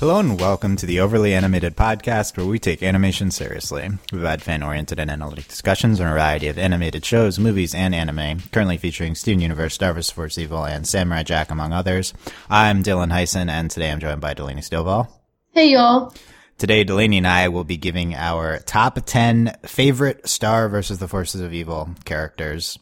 [0.00, 3.90] Hello and welcome to the Overly Animated Podcast, where we take animation seriously.
[4.10, 7.94] We've had fan oriented and analytic discussions on a variety of animated shows, movies, and
[7.94, 10.10] anime, currently featuring Steven Universe, Star vs.
[10.10, 12.14] Force Evil, and Samurai Jack, among others.
[12.48, 15.08] I'm Dylan Heisen, and today I'm joined by Delaney Stovall.
[15.50, 16.14] Hey, y'all.
[16.56, 21.42] Today, Delaney and I will be giving our top 10 favorite Star versus the Forces
[21.42, 22.78] of Evil characters.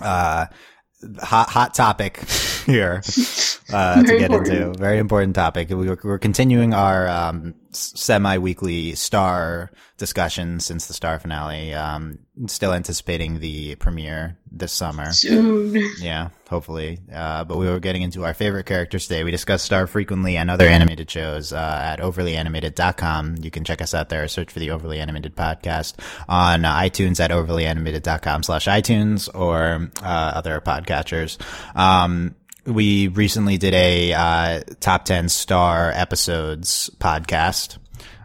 [0.00, 0.46] Uh,
[1.22, 2.18] hot, hot topic
[2.66, 3.02] here
[3.72, 4.54] uh, to get important.
[4.54, 4.78] into.
[4.78, 5.68] Very important topic.
[5.70, 11.72] We were, we're continuing our um, semi weekly Star discussion since the Star finale.
[11.74, 15.12] Um, still anticipating the premiere this summer.
[15.12, 15.74] Soon.
[16.00, 17.00] Yeah, hopefully.
[17.12, 19.24] Uh, but we were getting into our favorite characters today.
[19.24, 23.36] We discuss Star frequently and other animated shows uh, at overlyanimated.com.
[23.42, 24.26] You can check us out there.
[24.28, 25.94] Search for the Overly Animated Podcast
[26.28, 31.38] on uh, iTunes at overlyanimated.com slash iTunes or uh, other podcatchers.
[31.76, 32.34] Um,
[32.66, 37.78] we recently did a uh, top 10 star episodes podcast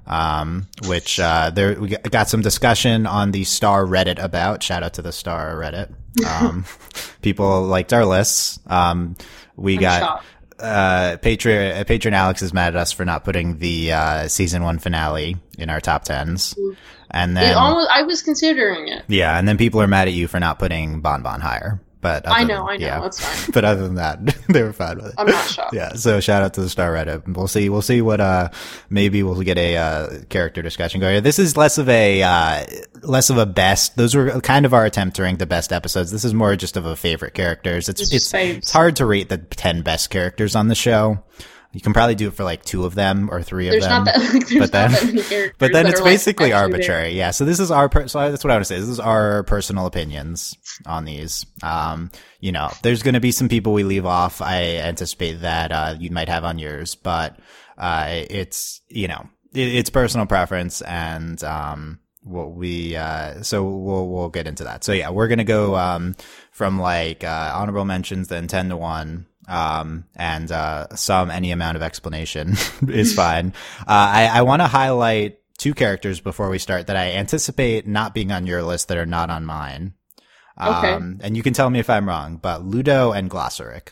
[0.09, 4.63] um, which uh, there we got some discussion on the Star Reddit about.
[4.63, 5.93] Shout out to the Star Reddit.
[6.25, 6.65] Um,
[7.21, 8.59] people liked our lists.
[8.65, 9.15] Um,
[9.55, 10.25] we I'm got shocked.
[10.59, 14.63] uh, patron uh, patron Alex is mad at us for not putting the uh, season
[14.63, 16.55] one finale in our top tens,
[17.11, 19.05] and then almost, I was considering it.
[19.07, 21.79] yeah, and then people are mad at you for not putting Bon Bon higher.
[22.01, 22.85] But I know, than- I know.
[22.85, 22.99] yeah.
[23.01, 23.51] That's fine.
[23.53, 24.19] But other than that,
[24.49, 25.15] they were fine with it.
[25.17, 25.73] I'm not shocked.
[25.73, 27.27] Yeah, so shout out to the Star Reddit.
[27.35, 27.67] We'll see.
[27.69, 28.21] We'll see what.
[28.21, 28.49] Uh,
[28.89, 31.21] maybe we'll get a uh, character discussion going.
[31.23, 32.65] This is less of a uh,
[33.01, 33.97] less of a best.
[33.97, 36.11] Those were kind of our attempt to rank the best episodes.
[36.11, 37.89] This is more just of a favorite characters.
[37.89, 41.23] It's It's it's it's hard to rate the ten best characters on the show.
[41.71, 44.05] You can probably do it for like two of them or three There's of them.
[44.05, 45.55] that, like, but then- not that many characters.
[45.59, 46.57] But then it's like, basically there.
[46.57, 47.09] arbitrary.
[47.11, 47.29] Yeah.
[47.31, 48.79] So this is our, per- so that's what I want to say.
[48.79, 50.55] This is our personal opinions
[50.87, 51.45] on these.
[51.61, 52.09] Um,
[52.39, 54.41] you know, there's going to be some people we leave off.
[54.41, 57.37] I anticipate that, uh, you might have on yours, but,
[57.77, 64.07] uh, it's, you know, it, it's personal preference and, um, what we, uh, so we'll,
[64.09, 64.83] we'll get into that.
[64.83, 66.15] So yeah, we're going to go, um,
[66.51, 69.25] from like, uh, honorable mentions, then 10 to 1.
[69.49, 72.55] Um, and, uh, some, any amount of explanation
[72.87, 73.53] is fine.
[73.81, 78.13] Uh, I, I want to highlight two characters before we start that I anticipate not
[78.13, 79.93] being on your list that are not on mine.
[80.59, 80.93] Okay.
[80.93, 83.89] Um, and you can tell me if I'm wrong, but Ludo and Glossaryck.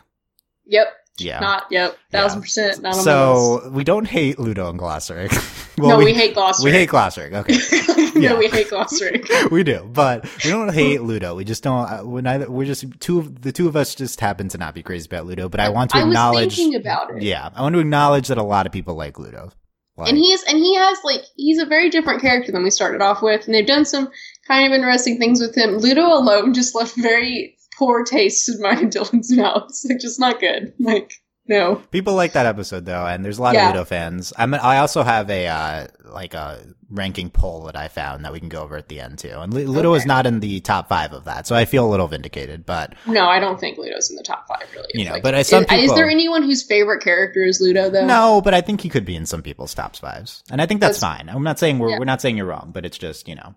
[0.65, 0.87] Yep.
[1.19, 1.39] Yeah.
[1.39, 1.97] Not, yep.
[2.11, 2.41] Thousand Yeah.
[2.43, 2.81] percent.
[2.81, 3.63] Not on my list.
[3.63, 5.77] so we don't hate Ludo and Glossaryck.
[5.77, 6.71] no, we, hate Glossary.
[6.71, 7.33] we hate Glossaryck.
[7.33, 8.13] Okay.
[8.19, 8.37] no, yeah.
[8.37, 9.23] we hate Glossary.
[9.51, 11.35] we do, but we don't hate Ludo.
[11.35, 11.89] We just don't.
[11.91, 12.49] uh, We're neither.
[12.49, 13.19] We're just two.
[13.19, 15.49] of The two of us just happen to not be crazy about Ludo.
[15.49, 16.55] But I want to I was acknowledge.
[16.55, 17.21] thinking about it.
[17.23, 19.51] Yeah, I want to acknowledge that a lot of people like Ludo.
[19.97, 22.69] Like, And he is, and he has like he's a very different character than we
[22.69, 24.09] started off with, and they've done some
[24.47, 25.77] kind of interesting things with him.
[25.77, 29.85] Ludo alone just left very poor taste in mine and Dylan's mouths.
[29.89, 30.73] Like just not good.
[30.79, 31.11] Like
[31.47, 31.75] no.
[31.91, 33.69] People like that episode though, and there's a lot Yeah.
[33.69, 34.33] of Ludo fans.
[34.37, 38.39] I'm, I also have a uh, like a ranking poll that I found that we
[38.39, 39.33] can go over at the end too.
[39.33, 41.91] And Lu- Ludo is not in the top five of that, so I feel a
[41.91, 42.65] little vindicated.
[42.65, 44.87] But No, I don't think Ludo's in the top five really.
[44.93, 47.89] You know, Like, but as some is, is there anyone whose favorite character is Ludo
[47.89, 48.05] though?
[48.05, 50.79] no, but I think he could be in some people's top fives, and I think
[50.79, 51.29] that's, That's- fine.
[51.29, 51.99] I'm not saying we're Yeah.
[51.99, 53.53] we're not saying you're wrong, but it's just you know,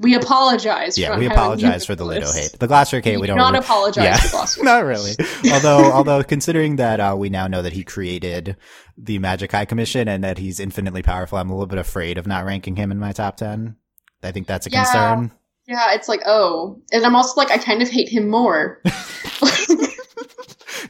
[0.00, 0.98] We apologize.
[0.98, 2.52] yeah, we apologize for the Ludo list.
[2.52, 2.58] hate.
[2.60, 3.38] The Glasser hate, We, we do don't.
[3.38, 4.44] not re- apologize Yeah.
[4.64, 5.12] Not really.
[5.52, 8.56] although, although considering that uh, we now know that he created
[8.96, 12.26] the Magic High Commission and that he's infinitely powerful, I'm a little bit afraid of
[12.26, 13.76] not ranking him in my top ten.
[14.22, 14.84] I think that's a Yeah.
[14.84, 15.30] concern.
[15.66, 18.80] Yeah, it's like oh, and I'm also like I kind of hate him more.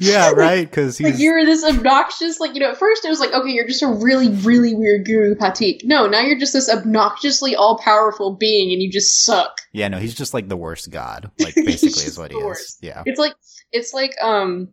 [0.01, 0.69] Yeah, right.
[0.69, 2.71] Because Like you're this obnoxious, like you know.
[2.71, 5.85] At first, it was like, okay, you're just a really, really weird Guru Pathik.
[5.85, 9.61] No, now you're just this obnoxiously all-powerful being, and you just suck.
[9.73, 11.31] yeah, no, he's just like the worst god.
[11.39, 12.45] Like basically, is what he is.
[12.45, 12.79] worst.
[12.83, 13.35] Yeah, It's like
[13.71, 14.71] it's like um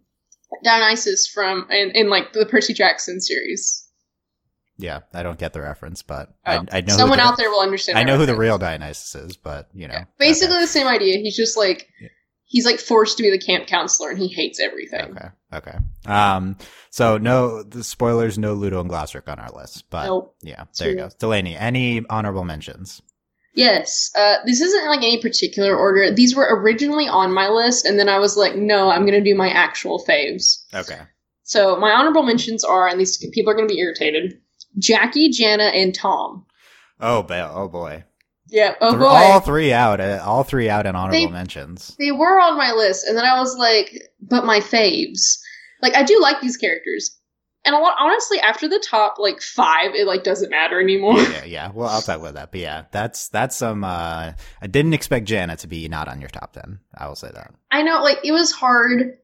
[0.64, 3.88] Dionysus from in, in like the Percy Jackson series.
[4.78, 5.00] yeah.
[5.14, 7.62] I don't get the reference, but Oh, I, I know someone the, out there will
[7.62, 7.98] understand.
[7.98, 11.18] I know who the real Dionysus is, but you know, Yeah, basically the same idea.
[11.20, 12.10] He's just like Yeah.
[12.46, 15.12] he's like forced to be the camp counselor, and he hates everything.
[15.12, 15.28] Okay.
[15.54, 15.78] Okay.
[16.06, 16.58] Um.
[16.90, 18.38] So no, the spoilers.
[18.38, 20.36] No Ludo and Glossaryck on our list, but Nope.
[20.42, 21.04] yeah, there you True.
[21.08, 21.12] go.
[21.20, 23.02] Delaney, any honorable mentions?
[23.54, 26.10] Yes, uh, this isn't like any particular order.
[26.12, 29.30] These were originally on my list, and then I was like, no, I'm going to
[29.30, 30.64] do my actual faves.
[30.74, 31.00] Okay.
[31.44, 34.40] So my honorable mentions are, and these people are going to be irritated:
[34.78, 36.46] Jackie, Janna, and Tom.
[37.02, 38.06] Oh, ba- oh boy.
[38.48, 38.76] Yeah.
[38.80, 39.06] Oh boy.
[39.06, 40.00] All three out.
[40.00, 41.94] Uh, all three out in honorable They- mentions.
[42.00, 45.40] they were on my list, and then I was like, but my faves.
[45.82, 47.18] Like I do like these characters,
[47.66, 47.96] and a lot.
[48.00, 51.18] Honestly, after the top like five, it like doesn't matter anymore.
[51.20, 51.72] yeah, yeah.
[51.74, 52.52] Well, I'll talk about that.
[52.52, 53.84] But yeah, that's that's some.
[53.84, 56.80] Uh, I didn't expect Janna to be not on your top ten.
[56.96, 57.54] I will say that.
[57.70, 59.18] I know, like it was hard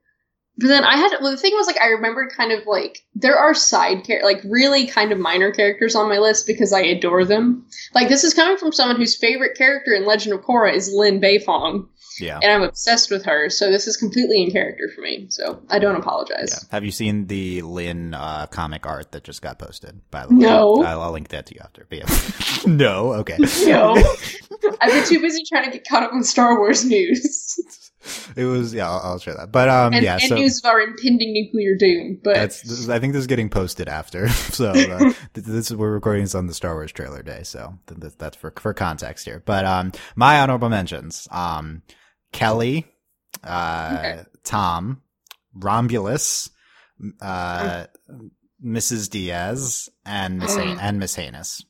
[0.60, 3.38] But then I had well, the thing was like I remembered kind of like there
[3.38, 7.26] are side char- like really kind of minor characters on my list because I adore
[7.26, 7.66] them.
[7.94, 11.22] Like this is coming from someone whose favorite character in Legend of Korra is Lin
[11.22, 11.88] Beifong,
[12.20, 12.40] Yeah.
[12.42, 13.50] and I'm obsessed with her.
[13.52, 15.28] So this is completely in character for me.
[15.30, 16.00] So I don't Yeah.
[16.00, 16.66] apologize.
[16.72, 20.02] Have you seen the Lin uh, comic art that just got posted?
[20.10, 20.84] By the way, No.
[20.84, 21.86] I'll, I'll link that to you after.
[21.88, 22.06] But yeah.
[22.66, 23.38] no, okay.
[23.68, 23.94] No,
[24.82, 27.60] I've been too busy trying to get caught up on Star Wars news
[28.38, 28.90] It was yeah.
[28.90, 29.52] I'll, I'll share that.
[29.52, 30.14] But um, and, yeah.
[30.14, 32.20] and So news of our impending nuclear doom.
[32.24, 34.28] But that's I think this is getting posted after.
[34.58, 37.42] So uh, this is we're recording this on the Star Wars trailer day.
[37.44, 39.42] So th- th- that's for for context here.
[39.46, 41.82] But um, my honorable mentions: um,
[42.32, 42.86] Kelly,
[43.44, 44.24] uh, Okay.
[44.44, 45.02] Tom,
[45.58, 46.50] Rhombulus,
[47.22, 47.86] uh,
[48.64, 49.10] Mrs.
[49.10, 50.78] Diaz, and Miss Mm.
[50.82, 51.64] and Miss Heinous.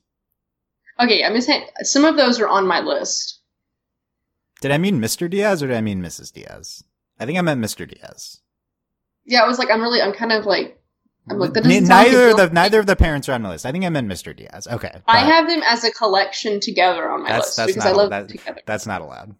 [1.00, 3.37] okay, I'm saying some of those are on my list.
[4.60, 5.28] Did I mean Mr.
[5.30, 6.32] Diaz or did I mean Mrs.
[6.32, 6.82] Diaz?
[7.20, 7.88] I think I meant Mr.
[7.88, 8.40] Diaz.
[9.24, 10.80] Yeah, I was like, I'm really, I'm kind of like,
[11.30, 13.32] I'm like, that N- doesn't sound like neither of the neither of the parents are
[13.32, 13.66] on my list.
[13.66, 14.34] I think I meant Mr.
[14.34, 14.66] Diaz.
[14.70, 17.92] Okay, I have them as a collection together on my That's- list that's because I
[17.92, 18.60] love that- them together.
[18.66, 19.34] that's not allowed.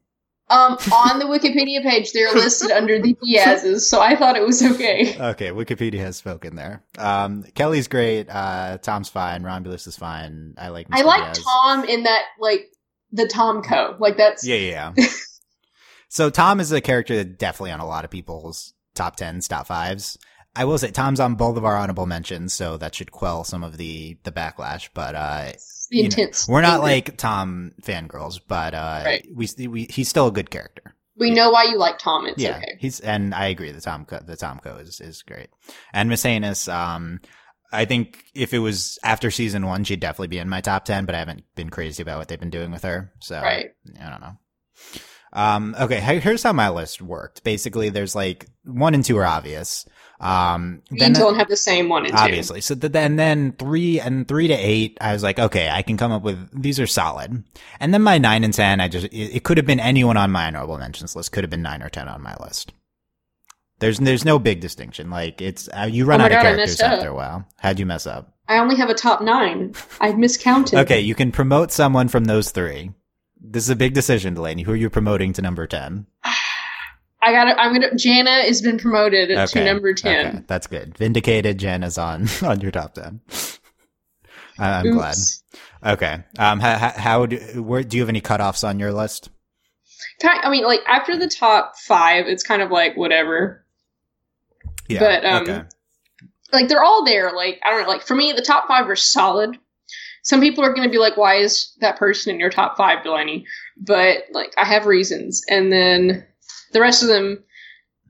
[0.51, 4.63] Um, on the Wikipedia page, they're listed under the Diaz's, so I thought it was
[4.63, 5.15] okay.
[5.21, 6.83] Okay, Wikipedia has spoken there.
[6.97, 8.31] Um, Kelly's great.
[8.31, 9.43] Uh, Tom's fine.
[9.43, 10.55] Ron Rhombulus is fine.
[10.57, 10.89] I like.
[10.89, 11.01] Mr.
[11.01, 11.45] I like Diaz.
[11.45, 12.71] Tom in that, like,
[13.13, 13.97] the Tom Co.
[13.99, 14.93] Like, that's, Yeah, yeah.
[14.97, 15.07] yeah.
[16.09, 19.67] so Tom is a character that definitely on a lot of people's top tens, top
[19.67, 20.19] fives.
[20.57, 23.63] I will say Tom's on both of our honorable mentions, so that should quell some
[23.63, 24.89] of the the backlash.
[24.93, 25.53] But uh,
[25.91, 29.27] the you know, we're not like Tom fangirls, but uh, Right.
[29.33, 30.97] we, we he's still a good character.
[31.17, 32.27] we know why you like Tom.
[32.27, 32.77] It's yeah, okay.
[32.81, 33.71] he's and I agree.
[33.71, 35.51] The Tomco, the Tomco is is great,
[35.93, 36.67] and Miss Heinous.
[36.67, 37.21] Um,
[37.73, 41.05] I think if it was after season one, she'd definitely be in my top ten.
[41.05, 43.71] But I haven't been crazy about what they've been doing with her, so Right.
[44.03, 44.37] I don't know.
[45.31, 47.45] Um, okay, here's how my list worked.
[47.45, 49.85] Basically, there's like one and two are obvious.
[50.21, 52.19] Um, We then don't have the same one and two.
[52.19, 52.61] obviously.
[52.63, 55.97] So th- then, then three and three to eight, I was like, okay, I can
[55.99, 57.45] come up with these are solid.
[57.79, 60.31] And then my nine and ten, I just it, it could have been anyone on
[60.31, 61.31] my honorable mentions list.
[61.33, 62.73] Could have been nine or ten on my list.
[63.81, 65.11] There's there's no big distinction.
[65.11, 67.47] Like it's uh, you run Oh out of God, I characters after a while.
[67.59, 68.35] How'd you mess up?
[68.49, 69.75] I only have a top nine.
[70.01, 70.79] I've miscounted.
[70.81, 72.91] Okay, you can promote someone from those three.
[73.41, 74.63] This is a big decision, Delaney.
[74.63, 76.07] Who are you promoting to number ten?
[76.25, 77.57] I got it.
[77.59, 77.91] I'm gonna.
[77.91, 80.27] Janna has been promoted to number ten.
[80.27, 80.97] Okay, that's good.
[80.97, 81.59] Vindicated.
[81.59, 83.21] Jen is on on your top ten.
[84.59, 85.17] I- I'm glad.
[85.85, 86.25] Okay.
[86.39, 86.59] Um.
[86.61, 89.31] How, how, how do where do you have any cutoffs on your list?
[90.25, 93.65] I mean, like after the top five, it's kind of like whatever.
[94.89, 95.01] Yeah.
[95.01, 95.63] But, um, okay.
[96.53, 97.33] Like they're all there.
[97.33, 97.89] Like I don't know.
[97.89, 99.57] Like for me, the top five are solid.
[100.25, 103.03] Some people are going to be like, "Why is that person in your top five,
[103.03, 103.47] Delaney?"
[103.79, 106.27] But like, I have reasons, and then
[106.73, 107.45] the rest of them,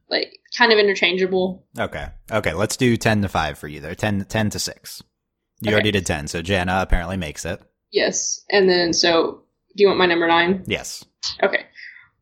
[0.09, 1.67] like, kind of interchangeable.
[1.79, 2.07] Okay.
[2.33, 2.55] Okay.
[2.55, 3.95] Let's do ten to five for you there.
[3.95, 5.03] 10, 10 to six.
[5.61, 5.75] You Okay.
[5.75, 7.61] already did ten, so Janna apparently makes it.
[7.91, 9.43] Yes, and then so
[9.77, 10.65] do you want my number nine?
[10.67, 11.05] Yes.
[11.43, 11.67] Okay,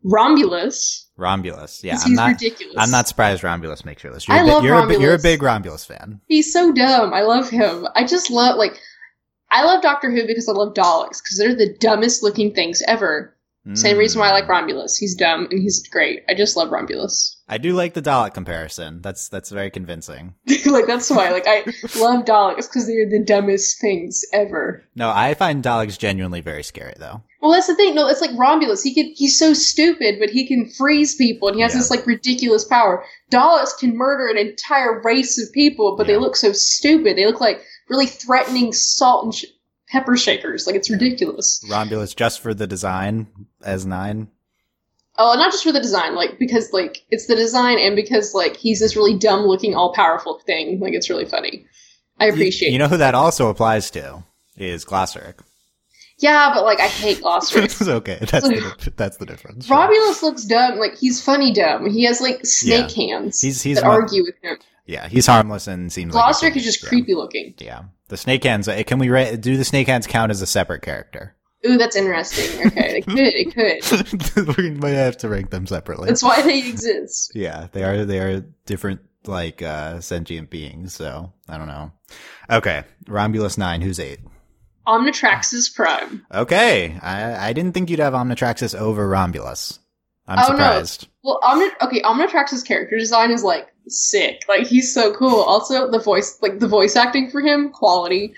[0.05, 1.07] Rhombulus.
[1.19, 1.83] Rhombulus.
[1.83, 1.99] Yeah.
[2.05, 2.29] I'm not.
[2.33, 2.75] ridiculous.
[2.79, 4.29] I'm not surprised Rhombulus makes your list.
[4.29, 6.21] You're I a love you're A, you're a big Rhombulus fan.
[6.29, 7.13] He's so dumb.
[7.15, 7.87] I love him.
[7.95, 8.81] I just love like
[9.51, 13.33] I love Doctor Who because I love Daleks because they're the dumbest looking things ever.
[13.75, 14.51] Same reason why I like Mm.
[14.69, 14.97] Rhombulus.
[14.97, 16.23] He's dumb and he's great.
[16.29, 17.36] I just love Rhombulus.
[17.49, 19.01] I do like the Dalek comparison.
[19.03, 20.35] That's that's very convincing.
[20.67, 21.31] like that's why.
[21.31, 21.63] Like I
[21.97, 24.83] love Daleks because they're the dumbest things ever.
[24.97, 27.23] No, I find Daleks genuinely very scary though.
[27.41, 27.95] Well, that's the thing.
[27.95, 28.83] No, it's like Rhombulus.
[28.83, 29.13] He can.
[29.15, 31.79] He's so stupid, but he can freeze people, and he has Yeah.
[31.81, 33.05] this like ridiculous power.
[33.31, 36.15] Daleks can murder an entire race of people, but Yeah.
[36.15, 37.17] they look so stupid.
[37.17, 39.45] They look like really threatening salt and sh-
[39.89, 40.67] pepper shakers.
[40.67, 41.63] Like it's ridiculous.
[41.71, 43.29] Rhombulus just for the design
[43.63, 44.27] as nine.
[45.19, 48.57] Oh, not just for the design, like because like it's the design, and because like
[48.57, 50.79] he's this really dumb looking, all powerful thing.
[50.81, 51.67] Like it's really funny.
[52.19, 52.73] I appreciate.
[52.73, 54.25] You, know who that also applies to
[54.57, 55.35] is Glossaryck.
[56.19, 57.61] yeah, but like I hate Gloster.
[57.61, 58.19] it's okay.
[58.21, 59.69] That's the, that's the difference.
[59.69, 60.79] Rhombulus looks dumb.
[60.79, 61.91] Like he's funny dumb.
[61.91, 64.57] He has like snake hands He's- he's that argue with him.
[64.87, 67.55] Yeah, he's harmless and seems like is just creepy looking.
[67.59, 68.69] Yeah, the snake hands.
[68.69, 71.36] uh, Can we ra- do the snake hands count as a separate character?
[71.67, 72.67] Ooh, that's interesting.
[72.69, 73.19] Okay, it could.
[73.19, 74.57] It could.
[74.59, 76.09] we might have to rank them separately.
[76.09, 77.33] That's why they exist.
[77.35, 81.93] Yeah, they are they are different like uh sentient beings, so I don't know.
[82.51, 82.85] Okay.
[83.07, 84.21] Rhombulus nine, who's eight?
[84.87, 86.25] Omnitraxus Prime.
[86.33, 86.99] Okay.
[87.03, 89.79] I I didn't think you'd have Omnitraxus over Rhombulus.
[90.29, 90.47] I'm Oh, no.
[90.49, 91.09] surprised.
[91.23, 94.43] Well, Omni- okay, Omnitrax's character design is like sick.
[94.49, 95.41] Like he's so cool.
[95.43, 98.35] Also, the voice, like the voice acting for him, quality.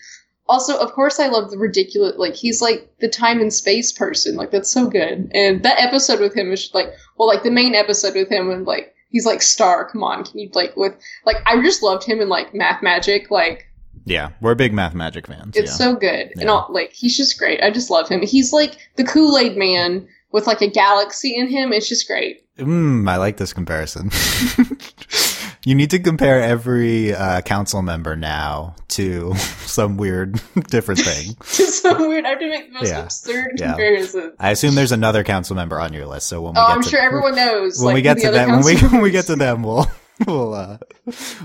[0.48, 2.16] Also, of course, I love the ridiculous.
[2.16, 4.36] Like he's like the time and space person.
[4.36, 5.30] Like that's so good.
[5.34, 8.50] And that episode with him is just, like, well, like the main episode with him
[8.50, 9.88] and like He's like star.
[9.88, 13.30] Come on, can you like with like I just loved him in like Math Magic.
[13.30, 13.66] Like
[14.04, 15.56] Yeah, we're big Math Magic fans.
[15.56, 15.76] it's yeah.
[15.76, 17.62] so good and all like he's just great.
[17.62, 18.22] I just love him.
[18.22, 21.72] He's like the Kool Aid Man with like a galaxy in him.
[21.72, 22.44] It's just great.
[22.58, 24.10] Mm, I like this comparison.
[25.64, 29.34] you need to compare every uh, council member now to
[29.66, 31.36] some weird different thing.
[31.40, 32.24] It's so weird.
[32.26, 33.02] I have to make the most Yeah.
[33.04, 33.66] absurd Yeah.
[33.68, 34.34] comparisons.
[34.38, 36.82] I assume there's another council member on your list, so when we Oh, get I'm
[36.82, 37.78] to sure everyone knows.
[37.78, 39.86] when like, we get to that when we when we get to them, we'll
[40.26, 40.78] we'll uh,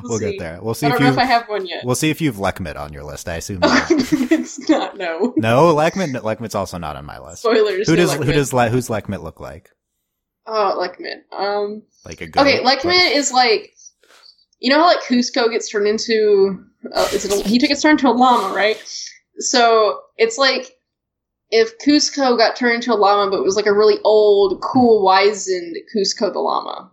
[0.03, 0.31] we'll, see.
[0.31, 0.59] get there.
[0.61, 1.85] We'll see I if don't know you if I have one yet.
[1.85, 3.27] we'll see if you've Lekmet on your list.
[3.29, 3.85] I assume not.
[3.89, 4.97] it's not.
[4.97, 6.13] No no Lekmet.
[6.21, 7.41] Lekmet's also not on my list.
[7.43, 7.87] spoilers.
[7.87, 9.69] Who does who does Le- who's Lekmet look like?
[10.45, 11.21] Oh, Lekman.
[11.37, 11.83] Um.
[12.05, 13.73] Like a goat, Okay, but- Lekman is like,
[14.63, 17.99] you know how like Kuzco gets turned into, uh, is it a, he gets turned
[17.99, 18.81] into a llama, right?
[19.39, 20.71] So it's like
[21.51, 25.03] if Kuzco got turned into a llama, but it was like a really old, cool,
[25.03, 26.91] wizened Kuzco the llama.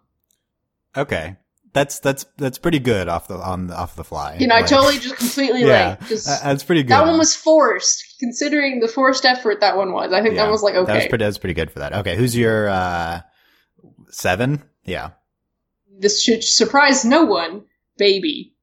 [0.96, 1.36] Okay,
[1.72, 4.36] that's that's that's pretty good off the on the, off the fly.
[4.40, 6.28] You know, I totally just completely Yeah, like just.
[6.28, 6.90] uh, that's pretty good.
[6.90, 10.12] that one was forced, considering the forced effort that one was.
[10.12, 10.86] I think Yeah, that was like okay.
[10.86, 11.22] That was pretty.
[11.22, 11.92] That was pretty good for that.
[11.92, 13.20] Okay, who's your uh
[14.10, 14.64] seven?
[14.84, 15.10] Yeah,
[16.00, 17.64] this should surprise no one.
[17.98, 18.54] Baby,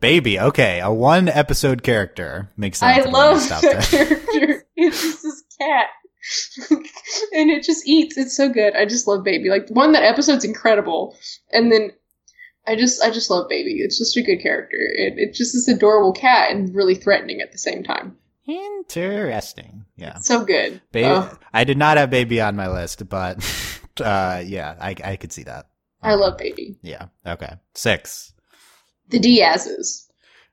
[0.00, 0.40] baby.
[0.40, 3.04] Okay, a one episode character makes sense.
[3.04, 4.06] to love that there.
[4.06, 4.62] character.
[4.78, 5.86] It's just this cat.
[7.32, 8.18] and it just eats.
[8.18, 8.74] It's so good.
[8.76, 9.48] I just love Baby.
[9.48, 11.16] Like one that episode's incredible.
[11.50, 11.92] And then
[12.66, 13.76] I just I just love Baby.
[13.80, 14.76] It's just a good character.
[14.76, 18.16] It, it's just this adorable cat and really threatening at the same time.
[18.46, 19.84] Interesting.
[19.96, 20.80] Yeah, So good.
[20.92, 21.26] baby.
[21.54, 23.38] I did not have baby on my list, but
[24.00, 25.66] uh yeah, I I could see that.
[26.02, 26.76] I love Baby.
[26.82, 27.06] Yeah.
[27.26, 27.52] Okay.
[27.74, 28.32] Six.
[29.08, 30.08] The Diaz's.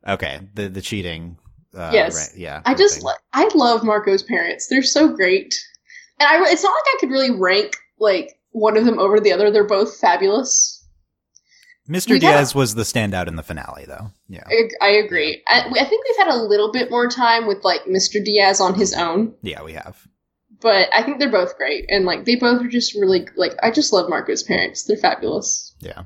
[0.07, 0.39] Okay.
[0.53, 1.37] The the cheating.
[1.75, 2.15] Uh, Yes.
[2.15, 2.61] Right, yeah.
[2.65, 4.67] I just lo- I love Marco's parents.
[4.67, 5.55] They're so great.
[6.19, 9.31] And I it's not like I could really rank like one of them over the
[9.31, 9.49] other.
[9.51, 10.79] They're both fabulous.
[11.89, 12.11] Mr.
[12.11, 14.09] we Diaz was the standout in the finale, though.
[14.29, 14.43] Yeah.
[14.47, 15.43] I, I agree.
[15.47, 18.23] I, I think we've had a little bit more time with like Mr.
[18.23, 20.07] Diaz on his own, Yeah, we have.
[20.63, 23.69] But I think they're both great, and like they both are just really like I
[23.69, 24.83] just love Marco's parents.
[24.85, 25.75] They're fabulous.
[25.79, 26.03] Yeah.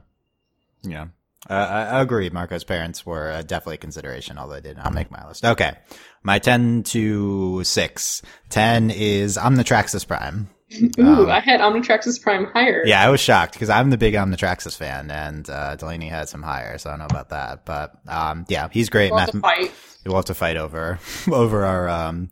[0.83, 1.05] Yeah.
[1.49, 2.29] Uh, I, I agree.
[2.29, 5.45] Marco's parents were uh, definitely a consideration, although they did not make my list.
[5.45, 5.77] Okay.
[6.23, 8.21] My 10 to 6.
[8.49, 10.49] 10 is Omnitraxus Prime.
[10.99, 12.83] Ooh, Um, I had Omnitraxus Prime higher.
[12.85, 16.41] Yeah, I was shocked because I'm the big Omnitraxus fan, and uh, Delaney had some
[16.41, 17.63] higher, so I don't know about that.
[17.65, 19.11] But um, yeah, he's great.
[19.11, 19.71] we'll have to Math- fight.
[20.05, 20.99] we'll have to fight over
[21.31, 22.29] over our um,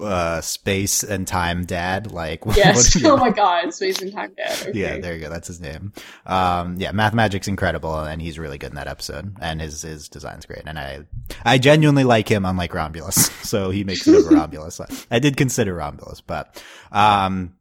[0.00, 2.12] uh, space and time dad.
[2.12, 2.94] Like, Yes.
[2.94, 4.68] what- oh my God, Space and Time Dad.
[4.68, 4.78] Okay.
[4.78, 5.28] Yeah, there you go.
[5.28, 5.92] That's his name.
[6.26, 10.08] Um, yeah, Math Magic's incredible, and he's really good in that episode, and his his
[10.08, 10.62] design's great.
[10.66, 11.00] And I
[11.44, 15.06] I genuinely like him, unlike Rhombulus, so he makes it over Rhombulus.
[15.10, 17.54] I did consider Rhombulus, but um,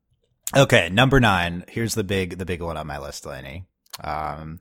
[0.56, 1.64] okay, number nine.
[1.68, 3.66] Here's the big the big one on my list, Lenny.
[4.04, 4.60] Um,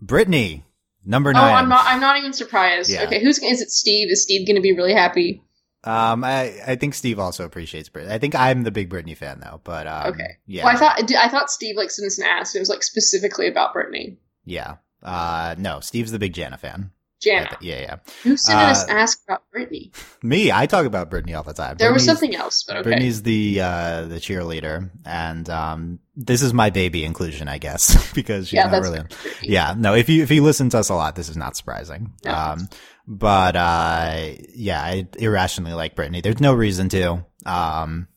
[0.00, 0.64] Brittany,
[1.04, 1.54] number Oh, nine.
[1.54, 1.84] I'm not.
[1.86, 2.90] I'm not even surprised.
[2.90, 3.04] Yeah.
[3.04, 3.70] Okay, who's is it?
[3.70, 4.10] Steve?
[4.10, 5.42] Is Steve going to be really happy?
[5.86, 8.14] Um, I I think Steve also appreciates Brittany.
[8.14, 10.36] I think I'm the big Brittany fan though, but um, Okay.
[10.46, 12.54] yeah, Well, I thought I thought Steve like sent us an ask.
[12.54, 14.18] It was like specifically about Brittany.
[14.44, 14.76] yeah.
[15.02, 16.90] Uh, no, Steve's the big Janna fan.
[17.24, 17.56] Janna.
[17.60, 17.96] Yeah, yeah.
[18.24, 19.92] Who sent Uh, us ask about Brittany?
[20.22, 21.76] Me, I talk about Brittany all the time.
[21.78, 22.82] There was something else, but okay.
[22.82, 28.48] Brittany's the uh, the cheerleader, and um, this is my baby inclusion, I guess, because
[28.48, 28.98] she's yeah, not that's really.
[29.00, 29.48] Brittany.
[29.52, 29.94] Yeah, no.
[29.94, 32.12] If you if you listen to us a lot, this is not surprising.
[32.24, 32.32] No.
[32.34, 32.68] Um,
[33.06, 36.20] but uh, yeah, I irrationally like Brittany.
[36.20, 37.24] There's no reason to.
[37.44, 38.08] Um,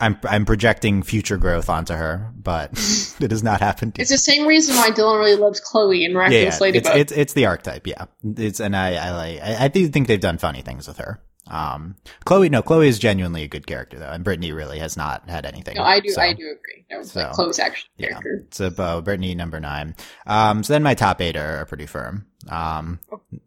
[0.00, 2.70] I'm I'm projecting future growth onto her, but
[3.20, 3.96] it has not happened.
[3.98, 6.48] It's the same reason why Dylan really loves Chloe yeah, Miraculous yeah.
[6.48, 6.96] It's, Ladybug.
[6.96, 8.04] it's it's the archetype, yeah.
[8.22, 11.20] It's and I I like I, I do think they've done funny things with her.
[11.48, 15.28] Um, Chloe, no, Chloe is genuinely a good character though, and Brittany really has not
[15.28, 15.76] had anything.
[15.76, 16.10] no, I do.
[16.10, 16.84] so, I do agree.
[16.90, 18.08] That was like so, Chloe's actual yeah.
[18.08, 18.46] character.
[18.50, 19.94] So uh, Brittany number nine.
[20.26, 22.26] Um, so then my top eight are, are pretty firm.
[22.48, 22.98] Um,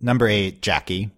[0.02, 1.12] number eight, Jackie.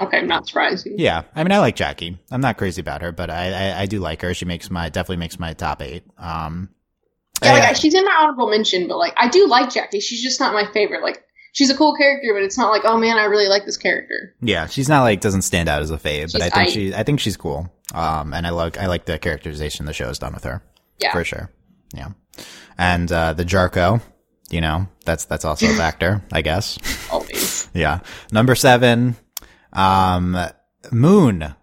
[0.00, 0.88] Okay, I'm not surprised.
[0.90, 2.18] Yeah, I mean I like Jackie.
[2.30, 4.34] I'm not crazy about her, but I I, I do like her.
[4.34, 6.04] She makes my definitely makes my top eight.
[6.18, 6.70] Um,
[7.42, 10.00] Yeah, like I, she's in my honorable mention, but like I do like Jackie.
[10.00, 11.02] She's just not my favorite.
[11.02, 11.22] Like
[11.54, 14.34] she's a cool character, but it's not like oh man, I really like this character.
[14.42, 17.02] Yeah, she's not like doesn't stand out as a fave, but I think she I
[17.02, 17.72] think she's cool.
[17.94, 20.62] Um, and I like I like the characterization the show has done with her.
[21.00, 21.12] Yeah.
[21.12, 21.50] for sure.
[21.94, 22.10] Yeah,
[22.78, 24.00] and uh, the Jarco,
[24.50, 26.78] you know, that's that's also a factor, I guess.
[27.10, 27.54] Always.
[27.74, 29.16] Yeah, number seven,
[29.72, 30.36] um,
[30.92, 31.54] Moon,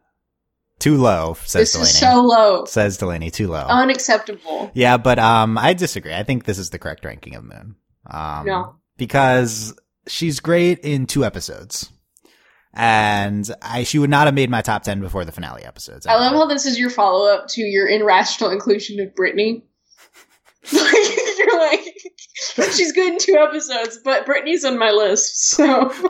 [0.79, 1.35] too low.
[1.45, 1.89] Says this Delaney.
[1.89, 2.65] is so low.
[2.65, 3.63] says Delaney, too low.
[3.65, 4.71] Unacceptable.
[4.73, 6.13] yeah, but um, I disagree.
[6.13, 7.75] I think this is the correct ranking of Moon.
[8.09, 8.75] Um, No.
[8.97, 9.73] because
[10.07, 11.91] she's great in two episodes.
[12.73, 16.07] And I, she would not have made my top 10 before the finale episodes.
[16.07, 19.65] I love how this is your follow up to your irrational inclusion of Brittany.
[20.71, 25.49] Like, you're like, she's good in two episodes, but Brittany's on my list.
[25.49, 25.89] So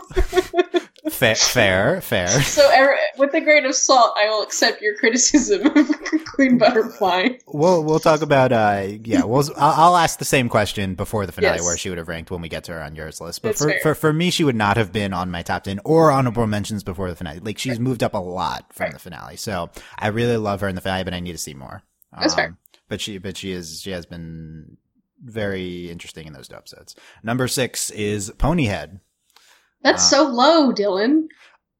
[1.09, 2.27] Fair, fair, fair.
[2.27, 5.89] so er- with a grain of salt, I will accept your criticism of
[6.35, 7.29] Queen Butterfly.
[7.47, 11.31] We'll we'll talk about uh yeah we'll I'll, I'll ask the same question before the
[11.31, 11.65] finale Yes.
[11.65, 13.41] where she would have ranked when we get to her on yours list.
[13.41, 13.79] But That's for, fair.
[13.81, 16.83] for for me she would not have been on my top ten or honorable mentions
[16.83, 17.39] before the finale.
[17.39, 18.93] Like she's moved up a lot from Right.
[18.93, 21.55] the finale, so I really love her in the finale, but I need to see
[21.55, 21.81] more.
[22.17, 22.45] That's fair.
[22.49, 22.57] Um,
[22.89, 24.77] But she but she is she has been
[25.23, 26.95] very interesting in those two episodes.
[27.23, 28.99] Number six is Ponyhead.
[29.83, 31.23] That's Uh, so low, Dylan.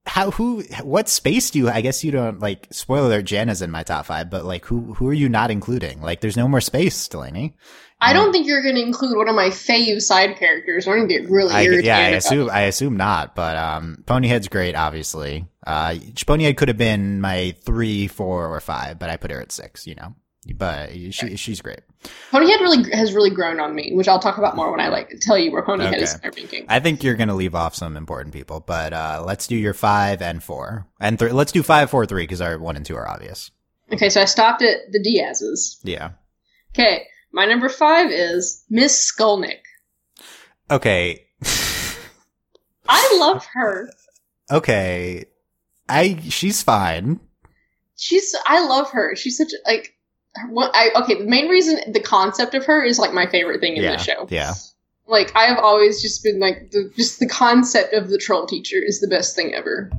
[0.08, 1.70] How who what space do you?
[1.70, 3.26] I guess you don't like spoiler alert.
[3.26, 6.02] Janna's in my top five, but like who who are you not including?
[6.02, 7.56] Like there's no more space, Delaney.
[8.04, 10.88] I don't think you're going to include one of my fave side characters.
[10.88, 11.86] I'm going to get really I, irritated.
[11.86, 12.50] yeah, I assume.
[12.50, 15.46] I assume not, but um, Ponyhead's great, obviously.
[15.68, 19.52] Uh, Ponyhead could have been my three, four, or five, but I put her at
[19.52, 19.86] six.
[19.86, 20.16] You know,
[20.56, 21.82] but she she's great.
[22.32, 25.20] Ponyhead really has really grown on me, which I'll talk about more when I like
[25.22, 26.66] tell you where Ponyhead is in their ranking.
[26.68, 30.22] I think you're gonna leave off some important people, but uh, let's do your five
[30.22, 31.32] and four and three.
[31.32, 33.52] Let's do five, four, three because our one and two are obvious.
[33.94, 35.80] Okay, so I stopped at the Diaz's.
[35.84, 36.12] Yeah.
[36.74, 39.62] Okay, my number five is Miss Skullnick.
[40.72, 41.28] Okay.
[42.88, 43.90] I love her.
[44.50, 45.26] Okay.
[45.88, 47.20] I she's fine.
[47.96, 49.16] She's I love her.
[49.16, 49.94] She's such like
[50.50, 51.16] what I okay.
[51.16, 53.92] The main reason the concept of her is like my favorite thing in yeah.
[53.92, 54.28] the show.
[54.30, 54.54] Yeah.
[55.08, 58.78] Like I have always just been like the just the concept of the troll teacher
[58.78, 59.92] is the best thing ever.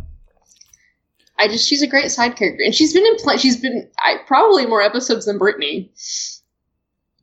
[1.38, 4.16] I just she's a great side character, and she's been in pl- she's been I
[4.26, 5.92] probably more episodes than Brittany.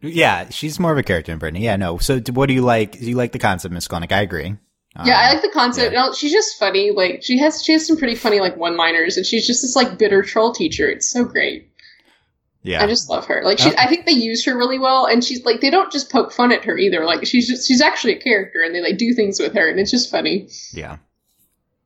[0.02, 1.64] Yeah, she's more of a character than Brittany.
[1.66, 1.98] Yeah, no.
[1.98, 2.94] So, d- what do you like?
[2.94, 4.12] Do you like the concept, Miss Skullnick?
[4.14, 4.56] I agree.
[5.06, 5.94] yeah, I Um, like the concept.
[5.94, 6.06] yeah.
[6.06, 6.92] No, she's just funny.
[6.92, 9.76] Like she has she has some pretty funny like one liners, and she's just this
[9.76, 10.88] like bitter troll teacher.
[10.90, 11.69] It's so great.
[12.70, 12.84] Yeah.
[12.84, 13.42] I just love her.
[13.44, 13.76] Like she.
[13.78, 16.52] I think they use her really well, and she's like they don't just poke fun
[16.52, 17.04] at her either.
[17.04, 19.80] Like she's just she's actually a character, and they like do things with her, and
[19.80, 20.48] it's just funny.
[20.72, 20.98] Yeah.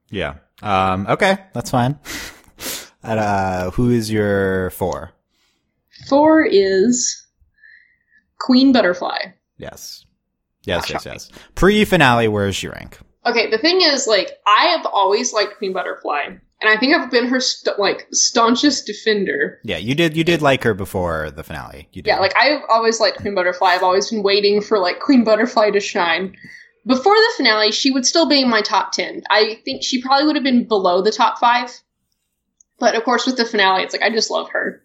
[0.09, 0.35] Yeah.
[0.61, 1.97] Um, okay, that's fine.
[3.03, 5.11] and, uh, who is your four?
[6.09, 7.25] Four is
[8.39, 9.17] Queen Butterfly.
[9.57, 10.05] Yes.
[10.65, 11.31] Yes, yes, yes.
[11.55, 12.99] Pre-finale, where's she rank?
[13.25, 17.11] Okay, the thing is, like, I have always liked Queen Butterfly, and I think I've
[17.11, 19.59] been her st- like staunchest defender.
[19.63, 21.89] Yeah, you did, you did like her before the finale.
[21.91, 22.09] You did.
[22.09, 23.67] Yeah, like I've always liked Queen Butterfly.
[23.67, 26.35] I've always been waiting for like Queen Butterfly to shine.
[26.85, 29.23] Before the finale, she would still be in my top ten.
[29.29, 31.69] I think she probably would have been below the top five.
[32.79, 34.81] But of course, with the finale, it's like I just love her.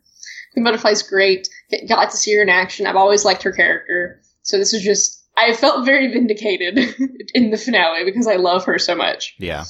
[0.52, 1.48] Queen Butterfly's great.
[1.88, 2.86] Got to see her in action.
[2.86, 4.20] I've always liked her character.
[4.42, 6.78] So this is just I felt very vindicated
[7.34, 9.36] in the finale because I love her so much.
[9.38, 9.64] Yeah.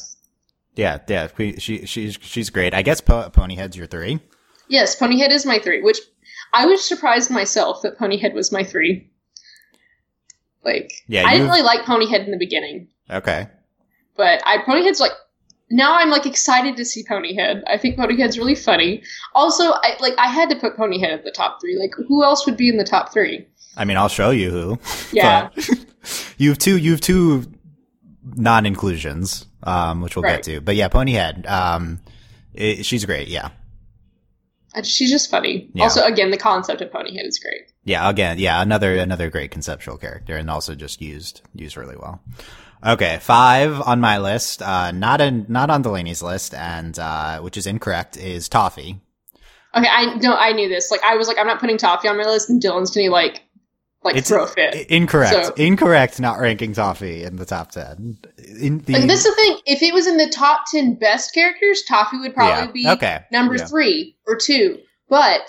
[0.79, 1.27] Yeah, yeah.
[1.59, 2.73] She, she's, she's great.
[2.73, 4.21] I guess po- Ponyhead's your three.
[4.69, 5.99] Yes, Ponyhead is my three, which
[6.55, 9.11] I was surprised myself that Ponyhead was my three.
[10.65, 13.49] Like, Yeah, I didn't really like Ponyhead in the beginning, Okay.
[14.17, 15.13] but I Ponyhead's like
[15.71, 17.63] now I'm like excited to see Ponyhead.
[17.67, 19.03] I think Ponyhead's really funny.
[19.35, 21.77] Also, I like I had to put Ponyhead at the top three.
[21.77, 23.47] Like, who else would be in the top three?
[23.77, 24.79] I mean, I'll show you who.
[25.13, 25.49] Yeah,
[26.39, 27.45] you have two, you have two
[28.37, 30.37] non-inclusions, um, which we'll Right.
[30.37, 30.61] get to.
[30.61, 32.01] But yeah, Ponyhead, um,
[32.55, 33.29] it, she's great.
[33.29, 33.51] Yeah.
[34.77, 35.71] Just- she's just funny.
[35.75, 35.85] Yeah.
[35.85, 37.63] Also, again, the concept of Ponyhead is great.
[37.85, 42.21] Yeah, again, yeah, another another great conceptual character, and also just used used really well.
[42.87, 47.57] Okay, five on my list, uh, not in not on Delaney's list, and uh, which
[47.57, 49.01] is incorrect, is Toffee.
[49.75, 50.91] Okay, I no, I knew this.
[50.91, 53.09] Like, I was like, I'm not putting Toffee on my list, and Dylan's gonna be
[53.09, 53.43] like,
[54.05, 54.75] like It's- throw a fit.
[54.75, 56.21] I- Incorrect, So- incorrect.
[56.21, 58.19] Not ranking Toffee in the top ten.
[58.61, 59.59] In the Like, this is the thing.
[59.67, 63.21] If it was in the top ten best characters, Toffee would probably Yeah, be okay,
[63.33, 63.65] number yeah.
[63.67, 64.79] three or two.
[65.09, 65.49] But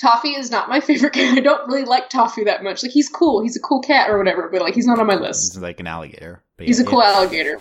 [0.00, 1.40] Toffee is not my favorite character.
[1.40, 2.82] I don't really like Toffee that much.
[2.82, 3.42] Like he's cool.
[3.42, 5.54] He's a cool cat or whatever, but like he's not on my list.
[5.54, 6.42] He's like an alligator.
[6.58, 7.60] But He's yeah, a cool alligator.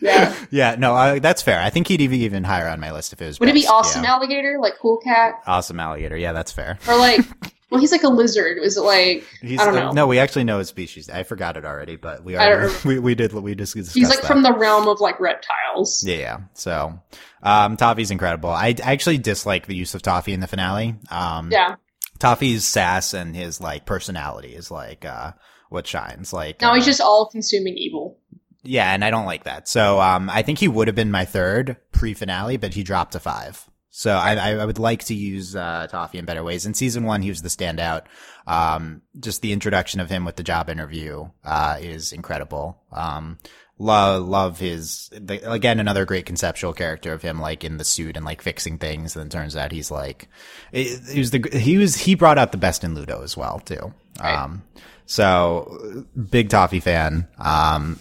[0.00, 0.34] Yeah.
[0.50, 1.60] Yeah, no, uh, that's fair.
[1.60, 3.38] I think he'd be even higher on my list if it was.
[3.38, 6.16] Would it be awesome alligator, like cool cat, Awesome alligator.
[6.16, 6.78] Yeah, that's fair.
[6.88, 7.20] or like?
[7.70, 8.58] well, he's like a lizard.
[8.60, 9.24] Was it like?
[9.40, 9.92] He's, I don't uh, know.
[9.92, 11.08] no, we actually know his species.
[11.08, 14.26] I forgot it already, but we are we, we did we just He's like that.
[14.26, 16.02] from the realm of like reptiles.
[16.04, 16.38] Yeah, yeah.
[16.54, 17.00] So,
[17.42, 18.50] um, Toffee's incredible.
[18.50, 20.96] I, I actually dislike the use of Toffee in the finale.
[21.10, 21.76] Um, Yeah.
[22.18, 25.32] Toffee's sass and his like personality is like uh
[25.70, 26.32] what shines.
[26.32, 28.18] Like Now uh, he's just all consuming evil.
[28.64, 29.68] yeah, and I don't like that.
[29.68, 33.20] So, um, I think he would have been my third pre-finale, but he dropped to
[33.20, 33.69] five.
[33.90, 36.64] So I, I I would like to use uh, Toffee in better ways.
[36.64, 38.02] In season one, he was the standout.
[38.46, 42.80] Um, just the introduction of him with the job interview uh, is incredible.
[42.92, 43.38] Um,
[43.80, 48.16] love love his the, again another great conceptual character of him like in the suit
[48.16, 49.16] and like fixing things.
[49.16, 50.28] And then turns out he's like
[50.70, 53.58] it, he was the he was he brought out the best in Ludo as well
[53.58, 53.92] too.
[54.20, 54.36] Right.
[54.36, 54.62] Um,
[55.06, 57.26] so big Toffee fan.
[57.38, 57.98] Um,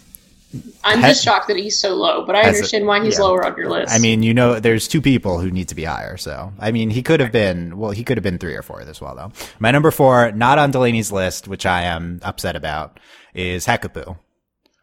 [0.84, 3.26] I'm just shocked that he's so low, but I a- understand why he's yeah.
[3.26, 3.94] lower on your list.
[3.94, 6.18] I mean, you know, there's two people who need to be higher.
[6.18, 8.82] So, I mean, he could have been, well, he could have been three or four
[8.82, 9.32] as well, though.
[9.60, 13.00] My number four, not on Delaney's list, which I am upset about,
[13.34, 14.18] is Hekapoo.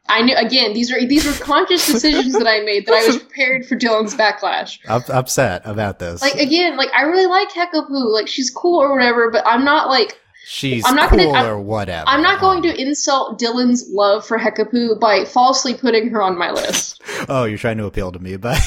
[0.08, 0.72] I knew again.
[0.72, 4.14] These are these were conscious decisions that I made that I was prepared for Dylan's
[4.14, 4.78] backlash.
[4.88, 6.22] Up, upset about this.
[6.22, 9.88] Like again, like I really like Hekapoo, like she's cool or whatever, but I'm not
[9.88, 10.16] like
[10.48, 12.04] She's I'm not cool gonna- I'm- or whatever.
[12.08, 16.52] I'm not going to insult Dylan's love for Hekapoo by falsely putting her on my
[16.52, 17.02] list.
[17.28, 18.58] Oh, you're trying to appeal to me, but.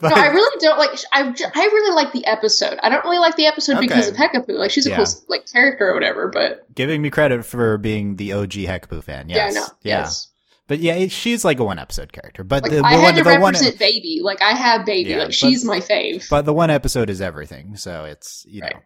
[0.00, 0.90] No, I really don't like.
[1.12, 2.78] I, I really like the episode.
[2.82, 4.50] I don't really like the episode because of Hekapoo.
[4.56, 4.96] Like she's a Yeah.
[4.98, 6.28] cool like character or whatever.
[6.28, 9.28] But giving me credit for being the OG Hekapoo fan.
[9.28, 9.36] Yes.
[9.36, 9.66] yeah, I know.
[9.82, 9.98] Yeah.
[10.00, 10.28] Yes.
[10.68, 12.44] But yeah, it, she's like a one episode character.
[12.44, 14.20] But Like the, I the had one, to the one, baby.
[14.22, 15.10] Like I have baby.
[15.10, 16.28] Yeah, like but- she's my fave.
[16.30, 17.76] but the one episode is everything.
[17.76, 18.74] So it's you Right.
[18.74, 18.80] know.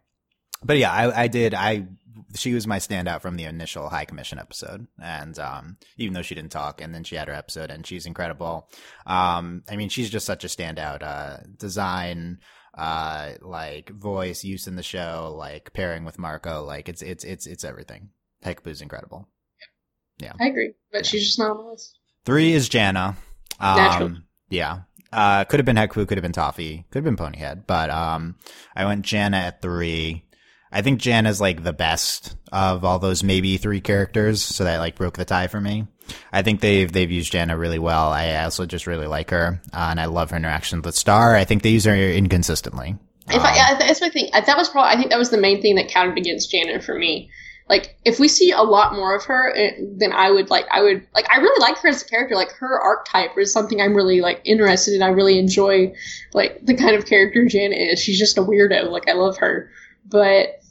[0.65, 1.53] But yeah, I, I did.
[1.55, 1.87] I
[2.35, 6.35] she was my standout from the initial High Commission episode, and um, even though she
[6.35, 8.69] didn't talk, and then she had her episode, and she's incredible.
[9.07, 11.03] Um, I mean, she's just such a standout.
[11.03, 12.39] Uh, design,
[12.77, 17.47] uh, like voice use in the show, like pairing with Marco, like it's it's it's
[17.47, 18.11] it's everything.
[18.45, 19.29] Hekapoo's incredible.
[20.19, 20.33] Yeah.
[20.41, 21.03] I agree, but Yeah.
[21.03, 21.99] she's just not on the list.
[22.25, 23.17] Three is Janna.
[23.61, 24.13] Um, Natural.
[24.49, 24.81] Yeah.
[25.13, 28.37] Uh, could have been Hekfu, could have been Toffee, could have been Ponyhead, but, um,
[28.75, 30.25] I went Janna at three.
[30.73, 34.97] I think Janna's like the best of all those maybe three characters, so that like
[34.97, 35.87] broke the tie for me.
[36.33, 38.11] I think they've, they've used Janna really well.
[38.11, 41.37] I also just really like her, uh, and I love her interaction with Star.
[41.37, 42.97] I think they use her inconsistently.
[43.29, 44.31] If Um, I, that's my thing.
[44.33, 44.91] That was probably.
[44.93, 47.31] I think that was the main thing that counted against Janet for me.
[47.69, 50.67] Like, if we see a lot more of her, eh, then I would like.
[50.71, 51.27] I would like.
[51.31, 52.35] I really like her as a character.
[52.35, 55.03] Like her archetype is something I'm really like interested in.
[55.03, 55.95] I really enjoy
[56.35, 58.01] like the kind of character Janet is.
[58.01, 58.91] She's just a weirdo.
[58.91, 59.71] Like I love her,
[60.05, 60.62] but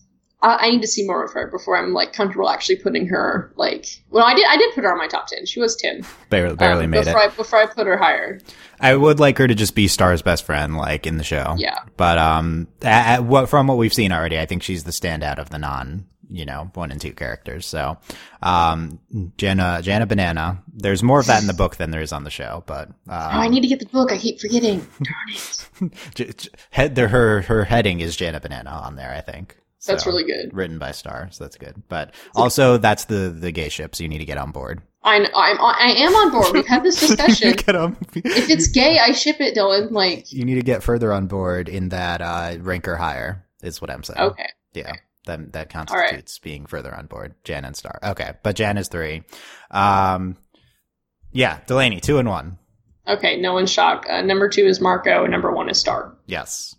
[0.42, 3.52] I, I need to see more of her before I'm like comfortable actually putting her
[3.56, 3.86] like.
[4.10, 4.46] Well, I did.
[4.50, 5.46] I did put her on my top ten.
[5.46, 6.06] She was ten.
[6.30, 7.32] barely, barely um, made before it.
[7.32, 8.40] I, before I put her higher.
[8.80, 11.56] I would like her to just be Star's best friend, like in the show.
[11.58, 11.78] Yeah.
[11.98, 15.38] But um, a- a- what from what we've seen already, I think she's the standout
[15.38, 17.68] of the non, you know, one and two characters.
[17.68, 17.98] So,
[18.42, 19.00] um,
[19.38, 20.64] Janna, Janna Banana.
[20.74, 23.12] There's more of that in the book than there is on the show, but Oh,
[23.14, 24.12] I um, need to get the book.
[24.12, 24.80] I keep forgetting.
[25.04, 26.48] Darn it.
[26.72, 29.14] head her her heading is Janna Banana on there.
[29.14, 30.54] I think That's So, really good.
[30.54, 31.82] Written by Star, so that's good.
[31.90, 34.82] But also, that's the the gay ship, so you need to get on board.
[35.04, 36.54] I, I'm I am on board.
[36.54, 37.54] We've had this discussion.
[37.54, 37.98] get on.
[38.14, 39.90] if it's gay, I ship it, Dylan.
[39.92, 43.82] Like, you need to get further on board in that uh, rank or higher is
[43.82, 44.20] what I'm saying.
[44.20, 44.94] okay, Yeah,
[45.26, 45.88] that that right.
[45.88, 47.34] constitutes being further on board.
[47.44, 47.98] Jan and Star.
[48.04, 49.24] Okay, but Jan is three.
[49.72, 50.38] Um,
[51.32, 52.60] yeah, Delaney two and one.
[53.08, 54.08] okay, no one's shocked.
[54.08, 56.16] Uh, number two is Marco, and number one is Star.
[56.28, 56.76] Yes,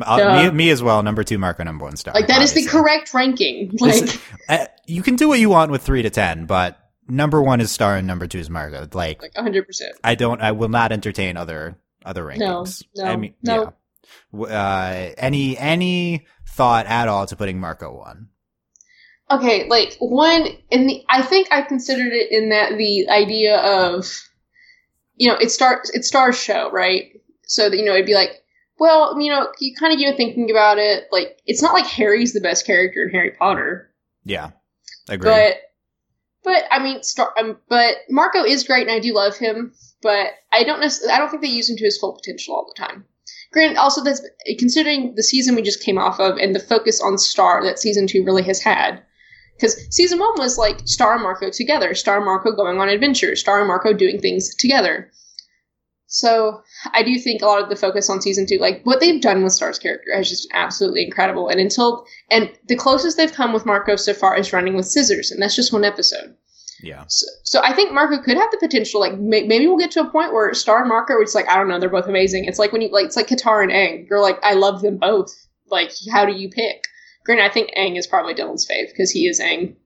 [0.00, 1.02] uh, me, me as well.
[1.02, 1.64] Number two, Marco.
[1.64, 2.14] Number one, Star.
[2.14, 3.70] Like that is the correct ranking.
[3.80, 6.78] Like, uh, you can do what you want with three to ten, but
[7.08, 8.88] number one is Star and number two is Marco.
[8.92, 9.66] Like like 100.
[9.66, 10.40] percent I don't.
[10.40, 12.84] I will not entertain other other No, rankings.
[12.96, 13.72] no, I mean, no.
[14.34, 14.40] yeah.
[14.40, 18.28] Uh, any any thought at all to putting Marco one?
[19.30, 21.04] Okay, like one in the.
[21.08, 24.06] I think I considered it in that the idea of,
[25.16, 27.12] you know, it starts it stars show right.
[27.46, 28.41] So that you know it'd be like,
[28.78, 31.04] well, you know, you kind of get thinking about it.
[31.12, 33.90] Like it's not like Harry's the best character in Harry Potter.
[34.24, 34.50] Yeah,
[35.08, 35.30] agree.
[35.30, 35.56] But
[36.44, 39.72] but I mean, Star, um, but Marco is great, and I do love him.
[40.02, 42.66] But I don't necessarily, I don't think they use him to his full potential all
[42.66, 43.04] the time.
[43.52, 44.26] Granted, also that's
[44.58, 48.06] considering the season we just came off of and the focus on Star that season
[48.06, 49.02] two really has had.
[49.54, 53.40] Because season one was like Star and Marco together, Star and Marco going on adventures,
[53.40, 55.10] Star and Marco doing things together.
[56.14, 59.20] So I do think a lot of the focus on season two, like what they've
[59.20, 61.48] done with Star's character, has just absolutely incredible.
[61.48, 65.30] And until and the closest they've come with Marco so far is running with scissors,
[65.30, 66.36] and that's just one episode.
[66.82, 69.00] yeah, So, so I think Marco could have the potential.
[69.00, 71.56] Like may, maybe we'll get to a point where Star and Marco, it's like I
[71.56, 72.44] don't know, they're both amazing.
[72.44, 74.06] It's like when you like it's like Katara and Aang.
[74.10, 75.34] You're like I love them both.
[75.70, 76.84] Like how do you pick?
[77.24, 79.76] Granted, I think Aang is probably Dylan's fave because he is Aang.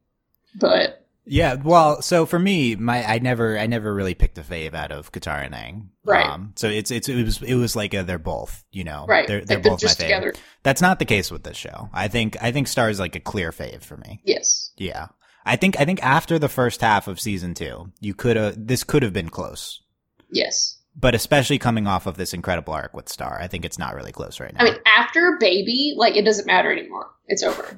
[0.59, 1.55] But yeah.
[1.55, 5.13] Well, so for me, my I never I never really picked a fave out of
[5.13, 5.89] Katara and Aang.
[6.05, 6.25] Right.
[6.25, 9.27] Um, so it's it's it was it was like a, they're both you know right,
[9.27, 10.09] they're they're like they're both just my fave.
[10.09, 10.35] together.
[10.63, 11.91] That's not the case with this show.
[11.93, 14.21] I think I think Star is like a clear fave for me.
[14.25, 14.71] Yes.
[14.77, 15.09] Yeah.
[15.45, 18.85] I think I think after the first half of season two, you could have this
[18.85, 19.83] could have been close.
[20.31, 20.79] Yes.
[20.99, 24.13] But especially coming off of this incredible arc with Star, I think it's not really
[24.13, 24.61] close right now.
[24.61, 27.11] I mean, after Baby, like it doesn't matter anymore.
[27.29, 27.77] It's over.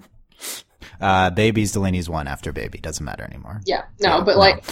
[1.00, 3.60] Uh, Baby's Delaney's one after Baby doesn't matter anymore.
[3.66, 3.84] Yeah.
[4.00, 4.38] No, but no.
[4.38, 4.64] like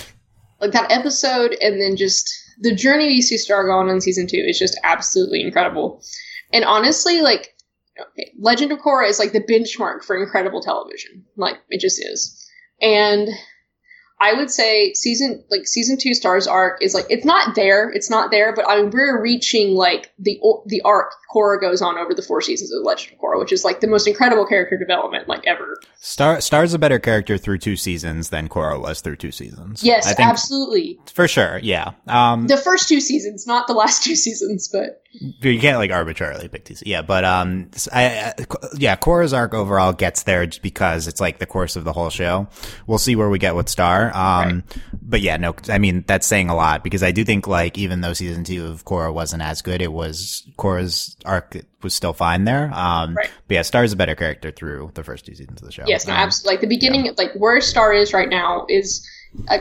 [0.61, 4.27] like that episode and then just the journey you see Star go on in season
[4.27, 6.03] two is just absolutely incredible.
[6.53, 7.55] And honestly, like
[8.01, 11.25] okay, Legend of Korra is like the benchmark for incredible television.
[11.37, 12.49] Like it just is.
[12.81, 13.29] and
[14.19, 18.09] I would say season like season two stars arc is like it's not there, it's
[18.09, 22.15] not there, but I mean we're reaching like the the arc Korra goes on over
[22.15, 25.29] the four seasons of Legend of Korra, which is like the most incredible character development
[25.29, 25.77] like ever.
[26.01, 29.85] Star Star's a better character through two seasons than Korra was through two seasons.
[29.85, 30.99] Yes, absolutely.
[31.13, 31.61] for sure.
[31.63, 31.93] Yeah.
[32.07, 36.49] Um, The first two seasons, not the last two seasons, but you can't like arbitrarily
[36.49, 36.83] pick these.
[36.87, 38.45] Yeah, but um, I, I
[38.77, 42.11] yeah, Korra's arc overall gets there just because it's like the course of the whole
[42.11, 42.49] show.
[42.87, 44.15] We'll see where we get with Star.
[44.17, 44.65] Um,
[45.03, 48.01] but yeah, no, I mean that's saying a lot because I do think like even
[48.01, 52.45] though season two of Korra wasn't as good, it was Korra's arc was still fine
[52.45, 52.73] there.
[52.75, 53.31] Um, Right.
[53.49, 55.85] but yeah, Star's a better character through the first two seasons of the show.
[55.87, 56.55] yes, no, Um, absolutely.
[56.55, 59.07] Like the beginning, like where Star is right now is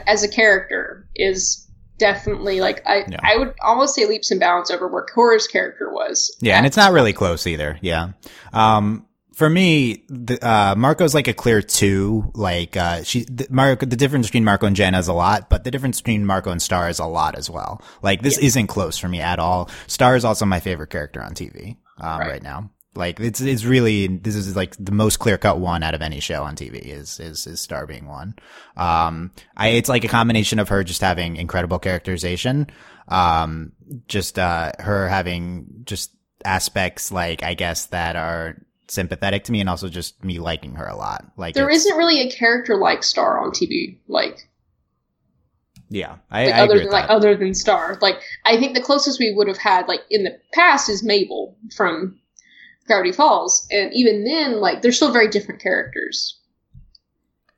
[0.07, 1.64] as a character is
[1.97, 3.19] definitely like I Yeah.
[3.23, 6.35] I would almost say leaps and bounds over where Korra's character was.
[6.41, 7.77] Yeah, and it's not really close either.
[7.81, 8.09] Yeah.
[8.53, 12.31] Um, for me, the, uh, Marco's like a clear two.
[12.35, 15.65] Like, uh, she, the, Marco, the difference between Marco and Jenna is a lot, but
[15.65, 17.81] the difference between Marco and Star is a lot as well.
[18.01, 19.69] Like, this isn't close for me at all.
[19.87, 22.29] Star is also my favorite character on TV, um, Right.
[22.31, 22.43] right.
[22.43, 22.69] now.
[22.95, 26.19] Like, it's, it's really, this is like the most clear cut one out of any
[26.19, 28.35] show on TV is, is, is Star being one.
[28.77, 32.67] Um, I, it's like a combination of her just having incredible characterization,
[33.07, 33.73] um,
[34.07, 36.11] just, uh, her having just
[36.43, 40.85] aspects like, I guess that are sympathetic to me and also just me liking her
[40.85, 41.25] a lot.
[41.37, 44.49] Like, There isn't really a character like Star on TV, like,
[45.89, 47.13] yeah, I, like I other agree than like that.
[47.13, 47.97] other than Star.
[48.01, 51.55] Like I think the closest we would have had like in the past is Mabel
[51.75, 52.19] from
[52.87, 56.39] Gravity Falls, and even then, like they're still very different characters.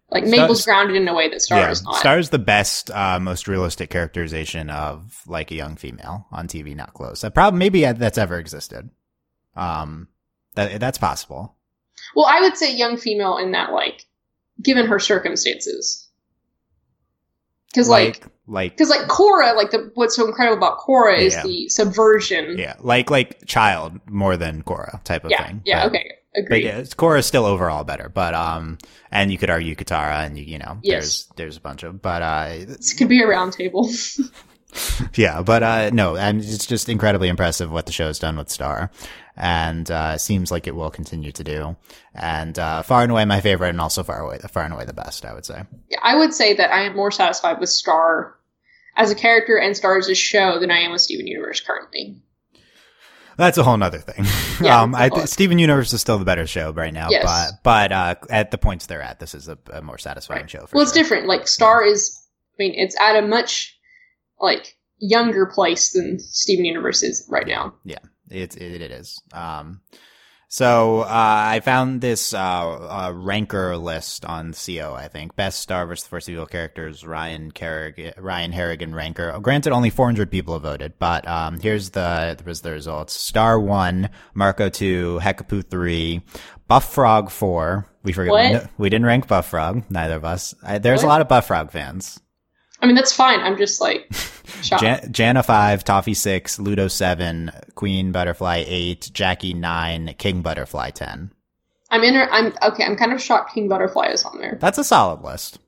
[0.10, 1.98] Like Star- Mabel's grounded in a way that Star yeah, is not.
[1.98, 6.76] Star is the best, uh, most realistic characterization of like a young female on TV,
[6.76, 7.22] not close.
[7.22, 8.90] That probably maybe that's ever existed.
[9.56, 10.08] Um,
[10.56, 11.56] that that's possible.
[12.16, 14.06] well, I would say young female in that like,
[14.62, 16.07] given her circumstances,
[17.78, 21.44] because like like, because like Korra, like the what's so incredible about Korra is Yeah.
[21.44, 22.58] the subversion.
[22.58, 25.62] yeah, like like child more than Korra type of yeah, thing.
[25.66, 26.50] yeah, But- okay, agreed.
[26.50, 28.78] But yeah, Korra's still overall better, but um,
[29.12, 30.94] and you could argue Katara, and you, you know, Yes.
[31.04, 33.90] there's there's a bunch of, but uh, This could be a round table.
[35.16, 38.92] yeah, but uh, no, and it's just incredibly impressive what the show's done with Star,
[39.36, 41.76] and uh, seems like it will continue to do,
[42.14, 44.94] and uh, far and away my favorite, and also far away, far and away the
[44.94, 45.64] best, I would say.
[45.90, 48.36] Yeah, I would say that I am more satisfied with Star
[48.96, 52.18] as a character and Star as a show than I am with Steven Universe currently.
[53.38, 54.26] That's a whole nother thing.
[54.66, 57.24] Yeah, um, I th- Steven Universe is still the better show right now, Yes.
[57.24, 60.50] but but uh, at the points they're at, this is a, a more satisfying Right.
[60.50, 60.66] show.
[60.66, 61.28] For Well, it's different.
[61.28, 62.20] Like Star is,
[62.60, 63.77] I mean, it's at a much
[64.40, 67.76] like younger place than Steven Universe is right now.
[67.84, 69.22] Yeah, it's it, it is.
[69.34, 69.82] Um,
[70.50, 74.94] so uh, I found this uh, uh, ranker list on CO.
[74.94, 77.06] I think best star versus first evil characters.
[77.06, 79.38] Ryan Carrig, Ryan Harrigan ranker.
[79.42, 83.14] Granted, only 400 people have voted, but um, here's the here's the results.
[83.14, 86.22] Star one, Marco two, Hekapoo three,
[86.68, 87.90] Buff Frog four.
[88.04, 88.32] We forgot.
[88.32, 88.52] What?
[88.54, 89.84] no, we didn't rank Buff Frog.
[89.90, 90.56] Neither of us.
[90.64, 92.22] I, there's a lot of Buff Frog fans.
[92.82, 93.40] I mean, that's fine.
[93.40, 94.08] I'm just like
[94.62, 94.82] shocked.
[94.84, 101.32] Jan- Janna five, Toffee six, Ludo seven, Queen Butterfly eight, Jackie nine, King Butterfly ten.
[101.90, 102.16] I'm in.
[102.16, 102.84] I'm okay.
[102.84, 104.58] I'm kind of shocked King Butterfly is on there.
[104.60, 105.60] That's a solid list.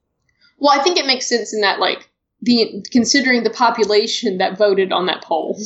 [0.58, 2.09] Well, I think it makes sense in that like
[2.42, 5.58] the considering the population that voted on that poll.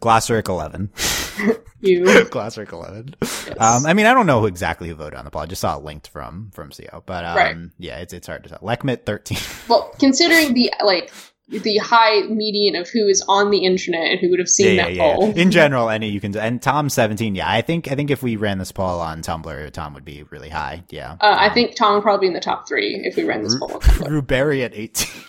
[0.00, 0.90] Glossaryck eleven.
[1.82, 2.02] You.
[2.04, 3.14] Glossaryck eleven.
[3.22, 3.54] Yes.
[3.58, 5.40] Um, I mean, I don't know who exactly who voted on the poll.
[5.40, 7.56] I just saw it linked from from CO, but um, Right.
[7.78, 8.58] yeah, it's it's hard to tell.
[8.58, 9.38] Lekmet thirteen.
[9.68, 11.10] Well, considering the like
[11.48, 14.84] the high median of who is on the internet and who would have seen yeah,
[14.84, 15.28] that yeah, poll.
[15.28, 15.42] yeah.
[15.42, 17.34] In general, any you can and Tom seventeen.
[17.34, 20.24] Yeah, I think I think if we ran this poll on Tumblr, Tom would be
[20.24, 20.84] really high.
[20.90, 21.12] Yeah.
[21.12, 23.58] Uh, I think Tom would probably be in the top three if we ran this
[23.58, 23.72] poll.
[23.72, 24.22] on Tumblr.
[24.22, 25.22] Ruberiot eighteen.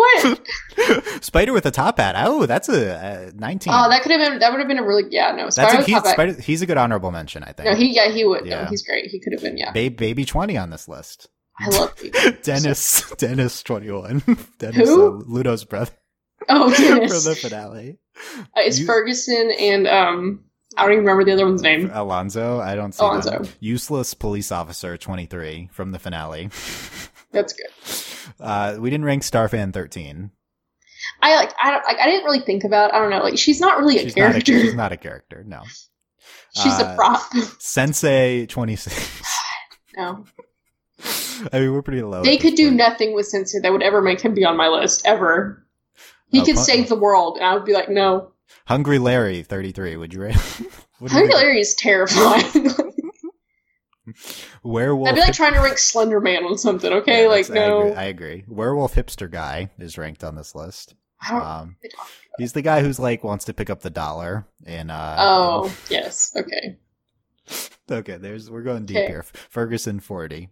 [0.00, 1.24] What?
[1.24, 2.14] Spider with a top hat.
[2.18, 2.94] Oh, that's a,
[3.28, 3.72] uh 19.
[3.72, 4.38] Oh, that could have been.
[4.40, 5.32] That would have been a really yeah.
[5.32, 6.14] No, That's a, top back.
[6.14, 7.68] Spider, he's a good honorable mention, I think.
[7.68, 8.46] No, he yeah he would.
[8.46, 8.62] Yeah.
[8.64, 9.06] No, he's great.
[9.06, 9.72] He could have been yeah.
[9.72, 11.28] Ba- baby 20 on this list.
[11.58, 11.92] I love.
[12.42, 14.22] Dennis, Dennis 21.
[14.58, 15.18] Dennis, Who?
[15.18, 15.92] uh, Ludo's brother
[16.48, 17.98] Oh for the finale.
[18.38, 20.44] uh, it's you- Ferguson and um
[20.76, 21.90] I don't even remember the other one's name.
[21.92, 23.30] Alonzo, I don't see Alonzo.
[23.30, 23.48] them.
[23.58, 26.48] Useless police officer 23 from the finale.
[27.32, 28.34] That's good.
[28.44, 30.30] Uh, we didn't rank Starfan 13.
[31.22, 32.92] I like I don't like I didn't really think about.
[32.94, 33.20] I don't know.
[33.22, 34.60] Like she's not really a She's not a, character.
[34.60, 35.62] she's not a character, no.
[36.54, 37.22] she's Uh, a prop.
[37.58, 39.22] Sensei 26.
[39.96, 40.24] no,
[41.52, 42.22] I mean, we're pretty low.
[42.22, 42.76] they could do point.
[42.76, 45.66] nothing with Sensei that would ever make him be on my list ever.
[46.28, 48.32] He Oh, could save the world, and I would be like, no.
[48.66, 49.96] Hungry Larry 33.
[49.96, 50.34] Would you rate?
[51.08, 52.70] Hungry Larry is terrifying.
[54.62, 55.08] Werewolf.
[55.08, 56.92] I'd be like trying to rank Slender Man on something.
[56.92, 57.80] Okay, Yeah, like that's- I no.
[57.80, 58.44] agree, I agree.
[58.48, 60.94] Werewolf hipster guy is ranked on this list.
[61.30, 61.76] Um,
[62.38, 66.32] he's the guy who's like wants to pick up the dollar and Uh, oh yes,
[66.36, 66.78] okay.
[67.90, 69.06] Okay, there's we're going deep Okay.
[69.08, 69.24] here.
[69.24, 70.48] Ferguson forty.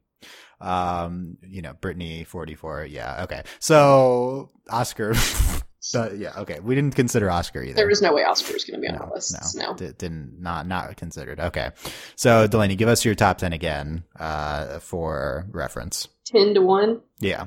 [0.61, 2.85] Um, you know, Brittany forty four.
[2.85, 3.45] Yeah, okay.
[3.61, 5.15] So Oscar
[5.95, 6.61] uh, yeah, okay.
[6.61, 7.75] We didn't consider Oscar either.
[7.75, 9.57] There was no way Oscar was going to be on no, the list.
[9.57, 9.75] no, No.
[9.77, 11.41] di- didn't not not considered.
[11.41, 11.71] Okay,
[12.17, 16.09] so Delaney, give us your top ten again, uh, for reference.
[16.27, 17.47] Ten to one, Yeah,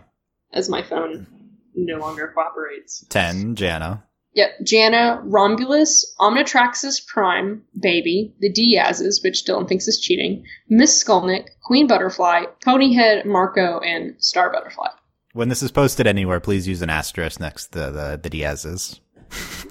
[0.53, 1.27] as my phone
[1.75, 3.05] no longer cooperates.
[3.09, 4.03] ten, Janna.
[4.33, 11.47] Yep, Janna, Rhombulus, Omnitraxus Prime, Baby, the Diazes, which Dylan thinks is cheating, Miss Skullnick,
[11.65, 14.87] Queen Butterfly, Ponyhead, Marco, and Star Butterfly.
[15.33, 18.99] When this is posted anywhere, please use an asterisk next to the the Diazes.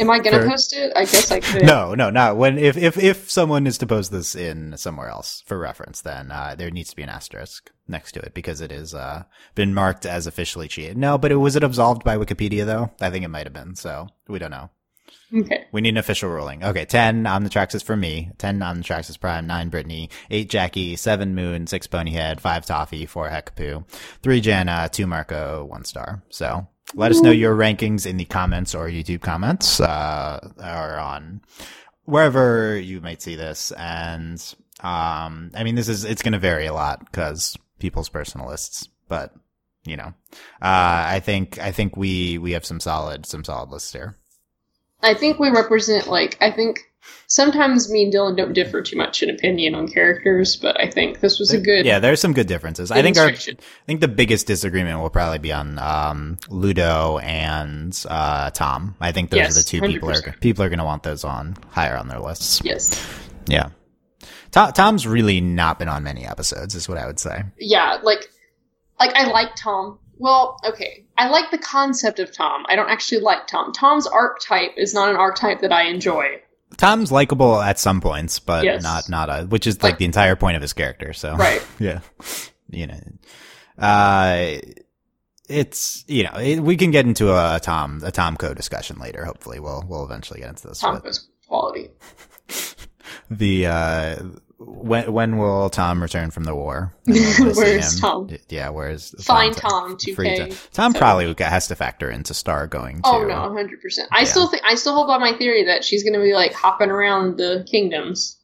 [0.01, 0.91] Am I gonna For- post it?
[0.97, 1.65] I guess I could.
[1.65, 5.43] No, no, not when if if if someone is to post this in somewhere else
[5.47, 8.73] for reference, then uh, there needs to be an asterisk next to it because it
[8.73, 10.97] is uh been marked as officially cheated.
[10.97, 12.91] No, but it was it absolved by Wikipedia though?
[13.01, 13.75] I think it might have been.
[13.75, 14.71] So we don't know.
[15.35, 15.67] Okay.
[15.73, 16.65] We need an official ruling.
[16.65, 18.31] Okay, ten Omnitraxus for me.
[18.39, 19.47] Ten Omnitraxus Prime.
[19.47, 20.11] Nine Brittany.
[20.31, 20.97] Eight Jackie.
[20.97, 21.67] Seven Moon.
[21.67, 22.41] Six Ponyhead.
[22.41, 23.07] Five Toffee.
[23.07, 23.85] Four Hekapoo,
[24.23, 24.91] Three Janna.
[24.91, 25.65] Two Marco.
[25.65, 26.23] One star.
[26.31, 31.41] So let us know your rankings in the comments or YouTube comments, uh, or on
[32.05, 33.71] wherever you might see this.
[33.73, 34.43] And,
[34.81, 38.89] um, I mean, this is, it's going to vary a lot because people's personal lists,
[39.07, 39.33] but
[39.85, 40.13] you know,
[40.61, 44.17] uh, I think, I think we, we have some solid, some solid lists here.
[45.03, 46.91] I think we represent like I think
[47.27, 51.21] sometimes me and Dylan don't differ too much in opinion on characters, but I think
[51.21, 52.91] this was a good Yeah, there's some good differences.
[52.91, 53.37] I think our, I
[53.87, 58.97] think the biggest disagreement will probably be on um, Ludo and uh, Tom.
[59.01, 61.25] I think those Yes, are the two people are people are going to want those
[61.25, 62.61] on higher on their lists.
[62.65, 63.03] Yes.
[63.47, 63.71] Yeah,
[64.51, 67.43] Tom, Tom's really not been on many episodes, is what I would say.
[67.59, 68.29] Yeah, like
[68.99, 69.99] like I like Tom.
[70.21, 71.07] Well, okay.
[71.17, 72.65] I like the concept of Tom.
[72.69, 73.73] I don't actually like Tom.
[73.73, 76.43] Tom's archetype is not an archetype that I enjoy.
[76.77, 78.83] Tom's likable at some points, but Yes.
[78.83, 81.13] not not a, which is like Like- the entire point of his character.
[81.15, 81.63] So Right.
[81.79, 82.01] yeah,
[82.71, 83.01] you know,
[83.79, 84.59] uh,
[85.49, 89.25] it's you know it, we can get into a, Tom a Tom Co discussion later.
[89.25, 90.79] Hopefully, we'll we'll eventually get into this.
[90.81, 91.03] Tom
[91.49, 91.89] quality.
[93.31, 94.17] the uh
[94.63, 96.93] when when will Tom return from the war?
[97.07, 98.01] And we'll wanna see Where's.
[98.01, 98.29] Tom?
[98.51, 100.15] Yeah, where's Find to- Tom, 2K.
[100.15, 103.09] free to- Tom So- probably has to factor into Star going to.
[103.09, 104.09] Oh no, hundred percent.
[104.13, 106.91] I still think I still hold by my theory that she's gonna be like hopping
[106.91, 108.37] around the kingdoms.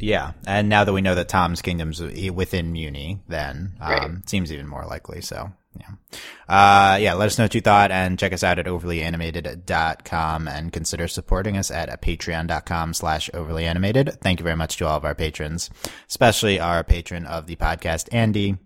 [0.00, 4.10] Yeah, and now that we know that Tom's kingdom's within Mewni, then um, Right.
[4.10, 5.20] it seems even more likely.
[5.20, 5.94] So yeah,
[6.48, 7.14] uh, yeah.
[7.14, 11.56] Let us know what you thought, and check us out at overlyanimated.com, and consider supporting
[11.56, 14.20] us at patreon.com slash overlyanimated.
[14.20, 15.70] Thank you very much to all of our patrons,
[16.08, 18.56] especially our patron of the podcast, Andy.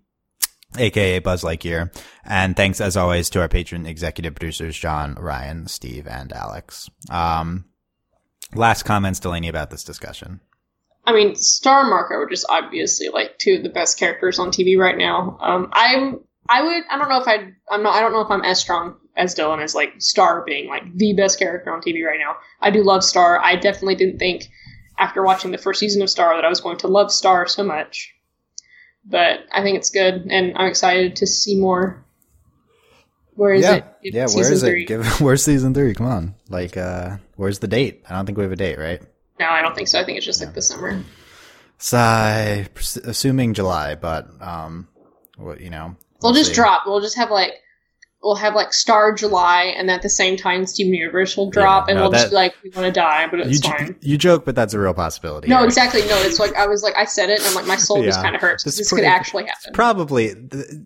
[0.77, 1.91] aka Buzz Lightyear.
[2.25, 6.91] And thanks as always to our patron executive producers, John, Ryan, Steve, and Alex.
[7.11, 7.65] Um,
[8.55, 10.41] last comments, Delaney, about this discussion.
[11.07, 14.77] I mean, Star Marco are just obviously like two of the best characters on TV
[14.77, 15.39] right now.
[15.41, 18.31] Um, I'm, I would, I don't know if I'd, I'm not, I don't know if
[18.31, 22.05] I'm as strong as Dylan as like Star being like the best character on TV
[22.05, 22.37] right now.
[22.61, 23.39] I do love Star.
[23.43, 24.49] I definitely didn't think
[24.99, 27.65] after watching the first season of Star that I was going to love Star so
[27.65, 28.15] much.
[29.05, 32.05] But I think it's good, and I'm excited to see more.
[33.35, 33.85] Where is yeah, it?
[34.03, 34.27] It's yeah.
[34.27, 34.83] where is three.
[34.83, 34.87] it?
[34.87, 35.95] Give, where's season three?
[35.95, 38.05] Come on, like, uh, where's the date?
[38.09, 39.01] I don't think we have a date, right?
[39.41, 40.01] No, I don't think so.
[40.01, 41.03] I think it's just like the summer.
[41.79, 42.65] So,
[43.05, 44.89] assuming July, but um,
[45.37, 46.55] what you know, We'll just see.
[46.55, 46.83] drop.
[46.87, 47.63] We'll just have like
[48.23, 51.93] we'll have like Star July, and at the same time, Steven Universe will drop, Yeah,
[51.93, 53.97] and no, we'll just be like, we want to die, but You, it's j- fine.
[54.01, 55.49] you joke, but that's a real possibility.
[55.49, 55.65] No, right?
[55.65, 56.01] exactly.
[56.03, 58.21] No, it's like I was like I said it, and I'm like my soul just
[58.21, 58.65] kind of hurts.
[58.65, 59.73] This This pretty- could actually happen.
[59.73, 60.35] Probably,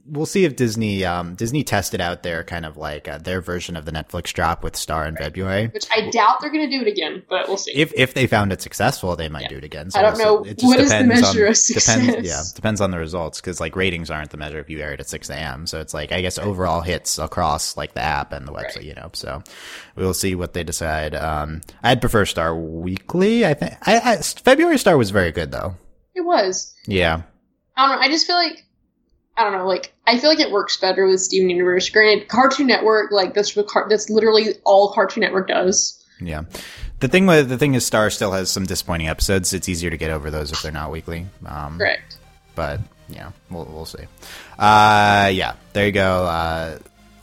[0.07, 3.77] we'll see if Disney um, Disney tested out their kind of like uh, their version
[3.77, 5.68] of the Netflix drop with Star in February.
[5.68, 7.73] Which I doubt they're going to do it again, but we'll see.
[7.75, 9.90] If if they found it successful, they might do it again.
[9.90, 10.45] So I don't know.
[10.45, 11.98] It just What is the depends measure on, of success?
[12.07, 14.92] Depends, yeah, depends on the results because like ratings aren't the measure if you air
[14.92, 15.67] it at six a.m.
[15.67, 18.85] So it's like I guess overall hits across like the app and the website, Right.
[18.85, 19.10] you know.
[19.14, 19.42] So
[19.96, 21.14] we'll see what they decide.
[21.14, 23.46] Um, I'd prefer Star Weekly.
[23.46, 25.75] I think I, I February Star was very good though.
[26.14, 26.75] it was.
[26.87, 27.23] Yeah,
[27.77, 28.02] I don't know.
[28.02, 28.64] I just feel like
[29.37, 29.66] I don't know.
[29.66, 31.88] Like I feel like it works better with Steven Universe.
[31.88, 35.98] Granted, Cartoon Network, like that's what car- that's literally all Cartoon Network does.
[36.20, 36.42] Yeah.
[37.00, 39.52] The thing with the thing is Star still has some disappointing episodes.
[39.52, 41.27] It's easier to get over those if they're not weekly.
[41.46, 42.16] Um, Correct.
[42.54, 44.04] but yeah, we'll we'll see.
[44.58, 46.25] Uh, yeah, there you go.
[46.25, 46.79] Uh,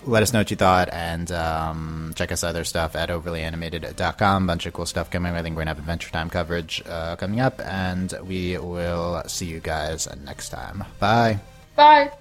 [0.05, 4.47] let us know what you thought and um, check us other stuff at overlyanimated.com.
[4.47, 5.33] Bunch of cool stuff coming.
[5.33, 9.23] I think we're going to have Adventure Time coverage uh, coming up, and we will
[9.27, 10.83] see you guys next time.
[10.99, 11.39] Bye.
[11.75, 12.11] Bye.